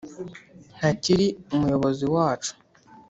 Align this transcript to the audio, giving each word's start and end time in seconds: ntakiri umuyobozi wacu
ntakiri 0.77 1.27
umuyobozi 1.55 2.05
wacu 2.15 2.51